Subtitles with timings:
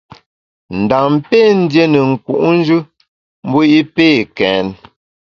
[0.81, 2.77] Ndam pé ndié ne nku’njù
[3.47, 4.65] mbu i pé kèn.